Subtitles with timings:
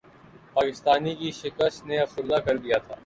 [0.53, 2.95] پاکستان کی شکست نے افسردہ کردیا تھا